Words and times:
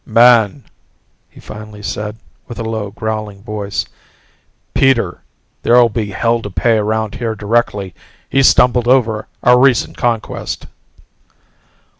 "Man," 0.03 0.63
he 1.29 1.39
said 1.39 1.45
finally 1.45 1.81
with 2.47 2.57
a 2.57 2.63
low 2.63 2.89
growling 2.89 3.43
voice. 3.43 3.85
"Peter, 4.73 5.21
there'll 5.61 5.89
be 5.89 6.09
hell 6.09 6.41
to 6.41 6.49
pay 6.49 6.77
around 6.79 7.13
here 7.13 7.35
directly. 7.35 7.93
He's 8.27 8.47
stumbled 8.47 8.87
over 8.87 9.27
our 9.43 9.59
recent 9.59 9.97
conquest." 9.97 10.65